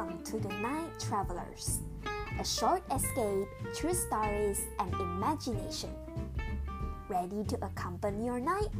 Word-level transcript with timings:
Welcome 0.00 0.24
to 0.32 0.40
the 0.40 0.54
Night 0.64 0.96
Travelers, 0.98 1.80
a 2.40 2.44
short 2.44 2.80
escape 2.90 3.44
through 3.76 3.92
stories 3.92 4.64
and 4.78 4.90
imagination. 4.94 5.90
Ready 7.06 7.44
to 7.44 7.56
accompany 7.60 8.24
your 8.24 8.40
night? 8.40 8.72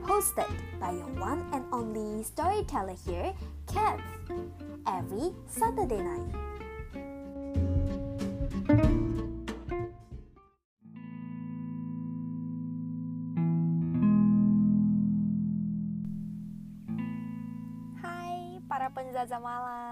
Hosted 0.00 0.48
by 0.80 0.92
your 0.92 1.12
one 1.20 1.44
and 1.52 1.66
only 1.70 2.24
storyteller 2.24 2.96
here, 3.04 3.34
Kev, 3.66 4.00
every 4.88 5.36
Saturday 5.52 6.00
night. 6.00 6.32
Para 18.68 18.92
penjajah 18.92 19.40
malam 19.40 19.87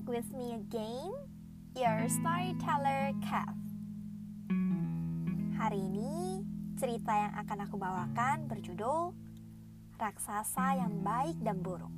Back 0.00 0.24
with 0.24 0.32
me 0.32 0.56
again 0.56 1.12
Your 1.76 2.08
storyteller 2.08 3.12
Kev 3.20 3.52
Hari 5.60 5.76
ini 5.76 6.40
cerita 6.80 7.12
yang 7.12 7.36
akan 7.44 7.58
aku 7.68 7.76
bawakan 7.76 8.48
berjudul 8.48 9.12
Raksasa 10.00 10.80
yang 10.80 11.04
baik 11.04 11.36
dan 11.44 11.60
buruk. 11.60 11.92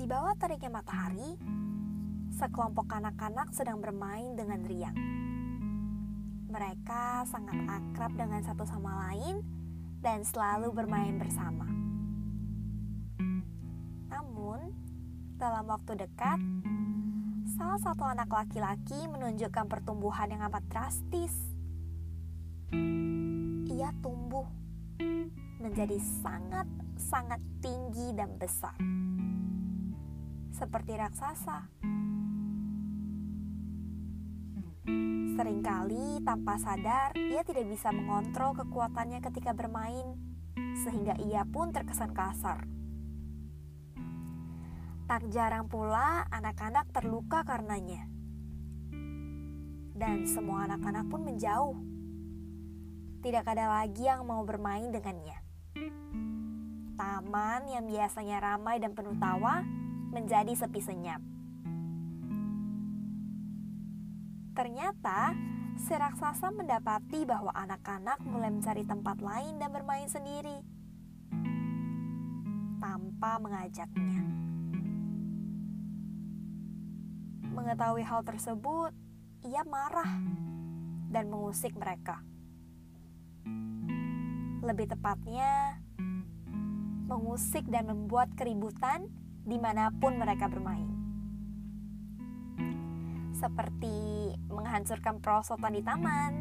Di 0.00 0.08
bawah 0.08 0.32
teriknya 0.40 0.72
matahari 0.72 1.36
Sekelompok 2.32 2.96
anak-anak 2.96 3.52
sedang 3.52 3.84
bermain 3.84 4.40
dengan 4.40 4.64
riang. 4.64 4.96
Mereka 6.48 7.28
sangat 7.28 7.60
akrab 7.68 8.16
dengan 8.16 8.40
satu 8.40 8.64
sama 8.64 9.04
lain 9.04 9.44
dan 10.00 10.24
selalu 10.24 10.72
bermain 10.72 11.20
bersama. 11.20 11.89
Namun, 14.20 14.76
dalam 15.40 15.64
waktu 15.64 15.96
dekat, 15.96 16.36
salah 17.56 17.80
satu 17.80 18.04
anak 18.04 18.28
laki-laki 18.28 19.08
menunjukkan 19.08 19.64
pertumbuhan 19.64 20.28
yang 20.28 20.44
amat 20.44 20.60
drastis. 20.68 21.32
Ia 23.72 23.96
tumbuh 24.04 24.44
menjadi 25.56 25.96
sangat-sangat 26.20 27.40
tinggi 27.64 28.12
dan 28.12 28.36
besar, 28.36 28.76
seperti 30.52 31.00
raksasa. 31.00 31.72
Seringkali 35.32 36.20
tanpa 36.28 36.60
sadar, 36.60 37.16
ia 37.16 37.40
tidak 37.40 37.72
bisa 37.72 37.88
mengontrol 37.88 38.52
kekuatannya 38.52 39.24
ketika 39.24 39.56
bermain, 39.56 40.12
sehingga 40.84 41.16
ia 41.24 41.48
pun 41.48 41.72
terkesan 41.72 42.12
kasar. 42.12 42.79
Tak 45.10 45.26
jarang 45.26 45.66
pula 45.66 46.22
anak-anak 46.30 46.94
terluka 46.94 47.42
karenanya. 47.42 48.06
Dan 49.90 50.22
semua 50.22 50.70
anak-anak 50.70 51.10
pun 51.10 51.26
menjauh. 51.26 51.74
Tidak 53.18 53.42
ada 53.42 53.82
lagi 53.82 54.06
yang 54.06 54.22
mau 54.22 54.46
bermain 54.46 54.86
dengannya. 54.86 55.34
Taman 56.94 57.66
yang 57.66 57.90
biasanya 57.90 58.38
ramai 58.38 58.78
dan 58.78 58.94
penuh 58.94 59.18
tawa 59.18 59.66
menjadi 60.14 60.54
sepi 60.54 60.78
senyap. 60.78 61.18
Ternyata, 64.54 65.34
si 65.74 65.90
raksasa 65.90 66.54
mendapati 66.54 67.26
bahwa 67.26 67.50
anak-anak 67.50 68.22
mulai 68.22 68.54
mencari 68.54 68.86
tempat 68.86 69.18
lain 69.18 69.58
dan 69.58 69.74
bermain 69.74 70.06
sendiri 70.06 70.62
tanpa 72.78 73.42
mengajaknya. 73.42 74.49
Mengetahui 77.60 78.00
hal 78.00 78.24
tersebut, 78.24 78.96
ia 79.44 79.60
marah 79.68 80.08
dan 81.12 81.28
mengusik 81.28 81.76
mereka. 81.76 82.24
Lebih 84.64 84.88
tepatnya, 84.96 85.76
mengusik 87.04 87.68
dan 87.68 87.92
membuat 87.92 88.32
keributan 88.32 89.12
di 89.44 89.60
mana 89.60 89.92
pun 89.92 90.16
mereka 90.16 90.48
bermain 90.48 91.00
seperti 93.40 94.36
menghancurkan 94.52 95.16
perosotan 95.24 95.72
di 95.72 95.80
taman, 95.80 96.32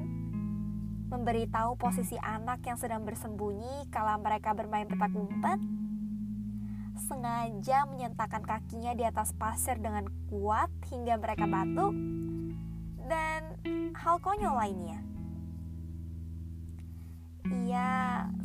memberitahu 1.07 1.80
posisi 1.80 2.19
anak 2.19 2.59
yang 2.68 2.75
sedang 2.75 3.07
bersembunyi 3.07 3.88
kala 3.88 4.19
mereka 4.19 4.51
bermain 4.51 4.84
petak 4.84 5.16
umpet, 5.16 5.59
sengaja 7.07 7.88
menyentakkan 7.88 8.44
kakinya 8.44 8.91
di 8.91 9.07
atas 9.07 9.31
pasir 9.40 9.80
dengan 9.80 10.12
kuat 10.28 10.69
hingga 10.90 11.16
mereka 11.22 11.46
batuk, 11.46 11.94
dan 13.06 13.56
hal 13.94 14.18
konyol 14.20 14.58
lainnya. 14.58 15.00
Ia 17.50 17.90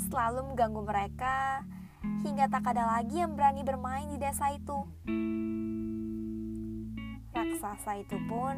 selalu 0.09 0.53
mengganggu 0.53 0.83
mereka 0.85 1.65
hingga 2.25 2.49
tak 2.49 2.73
ada 2.73 3.01
lagi 3.01 3.21
yang 3.21 3.37
berani 3.37 3.61
bermain 3.65 4.09
di 4.09 4.17
desa 4.17 4.53
itu 4.53 4.85
raksasa 7.35 8.01
itu 8.01 8.17
pun 8.25 8.57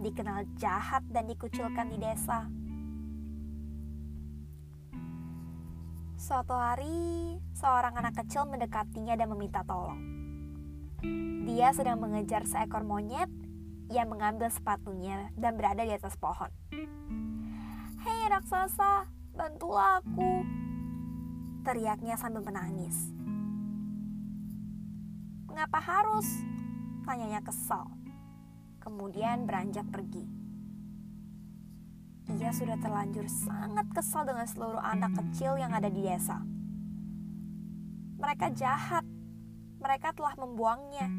dikenal 0.00 0.44
jahat 0.60 1.04
dan 1.08 1.24
dikucilkan 1.30 1.88
di 1.88 1.98
desa. 2.00 2.44
Suatu 6.20 6.52
hari, 6.52 7.40
seorang 7.56 7.96
anak 7.96 8.20
kecil 8.20 8.44
mendekatinya 8.44 9.16
dan 9.16 9.32
meminta 9.32 9.64
tolong. 9.64 10.19
Dia 11.48 11.72
sedang 11.72 12.00
mengejar 12.00 12.44
seekor 12.44 12.84
monyet 12.84 13.28
yang 13.90 14.08
mengambil 14.12 14.48
sepatunya 14.52 15.32
dan 15.34 15.58
berada 15.58 15.82
di 15.82 15.92
atas 15.96 16.14
pohon. 16.20 16.50
Hei 18.00 18.22
raksasa, 18.30 19.08
bantulah 19.34 20.00
aku! 20.00 20.44
Teriaknya 21.66 22.16
sambil 22.16 22.40
menangis. 22.44 23.12
Mengapa 25.50 25.80
harus? 25.82 26.28
Tanyanya 27.04 27.42
kesal 27.42 28.00
kemudian 28.80 29.44
beranjak 29.44 29.86
pergi. 29.92 30.24
Ia 32.40 32.50
sudah 32.56 32.80
terlanjur 32.80 33.28
sangat 33.28 33.86
kesal 33.92 34.24
dengan 34.24 34.48
seluruh 34.48 34.80
anak 34.80 35.12
kecil 35.20 35.60
yang 35.60 35.76
ada 35.76 35.92
di 35.92 36.00
desa. 36.00 36.40
Mereka 38.16 38.56
jahat, 38.56 38.99
mereka 39.90 40.14
telah 40.14 40.38
membuangnya. 40.38 41.10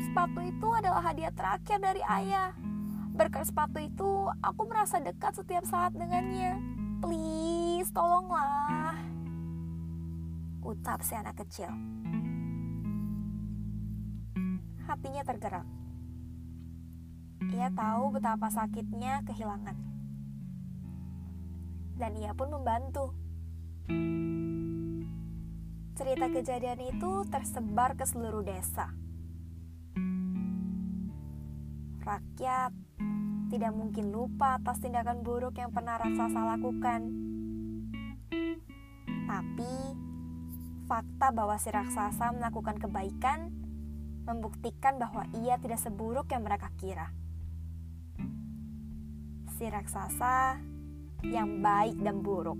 Sepatu 0.00 0.40
itu 0.40 0.68
adalah 0.72 1.04
hadiah 1.04 1.34
terakhir 1.36 1.76
dari 1.76 2.00
ayah. 2.00 2.56
Berkat 3.12 3.52
sepatu 3.52 3.84
itu, 3.84 4.32
aku 4.40 4.64
merasa 4.64 4.96
dekat 5.04 5.36
setiap 5.36 5.68
saat 5.68 5.92
dengannya. 5.92 6.56
Please, 7.04 7.92
tolonglah. 7.92 8.96
Ucap 10.64 11.04
si 11.04 11.12
anak 11.12 11.36
kecil 11.44 11.68
hatinya 14.84 15.24
tergerak. 15.24 15.66
Ia 17.52 17.68
tahu 17.72 18.14
betapa 18.14 18.48
sakitnya 18.52 19.24
kehilangan. 19.24 19.76
Dan 21.94 22.12
ia 22.18 22.32
pun 22.34 22.50
membantu. 22.50 23.14
Cerita 25.94 26.26
kejadian 26.26 26.90
itu 26.90 27.22
tersebar 27.30 27.94
ke 27.94 28.02
seluruh 28.02 28.42
desa. 28.42 28.90
Rakyat 32.02 32.74
tidak 33.46 33.72
mungkin 33.78 34.10
lupa 34.10 34.58
atas 34.58 34.82
tindakan 34.82 35.22
buruk 35.22 35.54
yang 35.54 35.70
pernah 35.70 35.94
raksasa 35.94 36.58
lakukan. 36.58 37.00
Tapi, 39.06 39.74
fakta 40.90 41.30
bahwa 41.30 41.54
si 41.62 41.70
raksasa 41.70 42.34
melakukan 42.34 42.74
kebaikan 42.82 43.54
membuktikan 44.26 44.98
bahwa 44.98 45.30
ia 45.30 45.62
tidak 45.62 45.78
seburuk 45.78 46.26
yang 46.34 46.42
mereka 46.42 46.74
kira. 46.74 47.14
Si 49.54 49.62
raksasa 49.70 50.58
yang 51.22 51.62
baik 51.62 52.02
dan 52.02 52.18
buruk. 52.18 52.58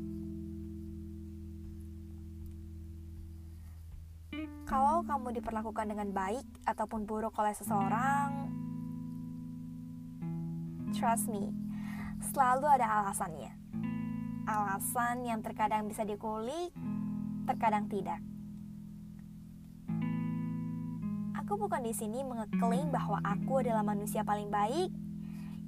Kalau 4.64 5.04
kamu 5.04 5.36
diperlakukan 5.36 5.92
dengan 5.92 6.08
baik 6.08 6.48
ataupun 6.64 7.04
buruk 7.04 7.36
oleh 7.36 7.52
seseorang, 7.52 8.48
trust 10.96 11.28
me, 11.28 11.52
selalu 12.32 12.64
ada 12.80 13.04
alasannya. 13.04 13.52
Alasan 14.48 15.28
yang 15.28 15.44
terkadang 15.44 15.84
bisa 15.84 16.08
dikulik, 16.08 16.72
terkadang 17.44 17.92
tidak. 17.92 18.24
Aku 21.44 21.60
bukan 21.60 21.84
di 21.84 21.92
sini 21.92 22.24
mengeklaim 22.24 22.88
bahwa 22.88 23.20
aku 23.20 23.60
adalah 23.60 23.84
manusia 23.84 24.24
paling 24.24 24.48
baik 24.48 24.88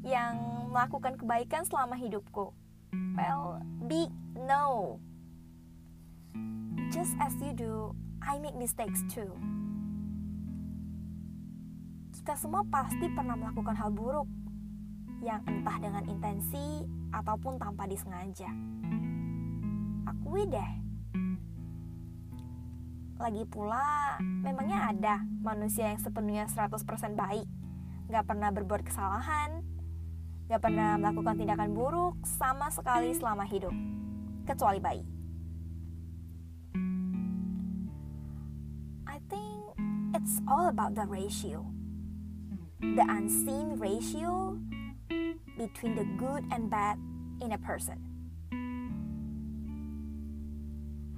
yang 0.09 0.41
melakukan 0.73 1.21
kebaikan 1.21 1.69
selama 1.69 2.01
hidupku. 2.01 2.57
Well, 3.13 3.61
big 3.85 4.09
no. 4.41 4.97
Just 6.89 7.13
as 7.21 7.37
you 7.45 7.53
do, 7.53 7.93
I 8.27 8.43
make 8.43 8.59
mistakes 8.59 9.07
too. 9.07 9.31
Kita 12.11 12.35
semua 12.35 12.67
pasti 12.67 13.07
pernah 13.15 13.39
melakukan 13.39 13.79
hal 13.79 13.95
buruk 13.95 14.27
yang 15.23 15.47
entah 15.47 15.79
dengan 15.79 16.03
intensi 16.11 16.83
ataupun 17.15 17.55
tanpa 17.55 17.87
disengaja. 17.87 18.51
Akui 20.11 20.43
deh. 20.51 20.71
Lagi 23.23 23.47
pula, 23.47 24.19
memangnya 24.21 24.91
ada 24.91 25.23
manusia 25.39 25.95
yang 25.95 26.03
sepenuhnya 26.03 26.51
100% 26.51 27.15
baik, 27.15 27.47
gak 28.11 28.27
pernah 28.27 28.51
berbuat 28.51 28.83
kesalahan, 28.85 29.63
gak 30.51 30.61
pernah 30.61 30.99
melakukan 30.99 31.39
tindakan 31.39 31.73
buruk 31.73 32.19
sama 32.27 32.75
sekali 32.75 33.15
selama 33.15 33.47
hidup, 33.47 33.73
kecuali 34.45 34.83
bayi. 34.83 35.16
It's 40.27 40.43
all 40.51 40.67
about 40.67 40.99
the 40.99 41.07
ratio. 41.07 41.63
The 42.83 43.07
unseen 43.07 43.79
ratio 43.79 44.59
between 45.55 45.95
the 45.95 46.03
good 46.19 46.43
and 46.51 46.67
bad 46.67 46.99
in 47.39 47.55
a 47.55 47.61
person. 47.63 47.95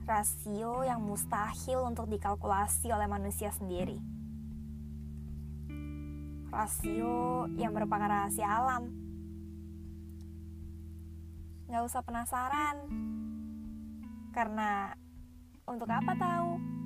Rasio 0.05 0.85
yang 0.85 1.01
mustahil 1.09 1.89
untuk 1.89 2.13
dikalkulasi 2.13 2.93
oleh 2.93 3.09
manusia 3.09 3.49
sendiri. 3.49 3.97
Rasio 6.53 7.49
yang 7.57 7.73
merupakan 7.73 8.13
rahasia 8.13 8.45
alam. 8.45 8.93
Gak 11.73 11.81
usah 11.81 12.05
penasaran, 12.05 12.77
karena 14.37 14.93
untuk 15.65 15.89
apa 15.89 16.13
tahu? 16.13 16.78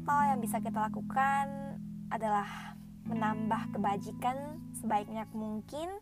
Toh 0.00 0.24
yang 0.24 0.40
bisa 0.40 0.56
kita 0.64 0.88
lakukan 0.88 1.76
adalah 2.08 2.76
menambah 3.04 3.76
kebajikan 3.76 4.60
sebaiknya 4.76 5.28
mungkin 5.36 5.92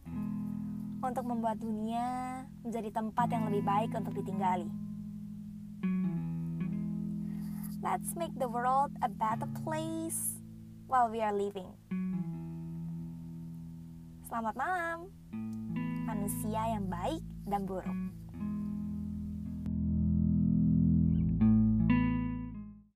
untuk 1.02 1.24
membuat 1.26 1.58
dunia 1.62 2.42
menjadi 2.62 2.90
tempat 2.94 3.30
yang 3.30 3.46
lebih 3.50 3.62
baik 3.66 3.90
untuk 3.94 4.14
ditinggali. 4.18 4.70
Let's 7.78 8.14
make 8.18 8.34
the 8.34 8.50
world 8.50 8.90
a 9.02 9.10
better 9.10 9.46
place 9.62 10.42
while 10.90 11.06
we 11.06 11.22
are 11.22 11.34
living. 11.34 11.70
Selamat 14.26 14.54
malam, 14.58 14.98
manusia 16.04 16.74
yang 16.74 16.90
baik 16.90 17.22
dan 17.46 17.64
buruk. 17.64 17.96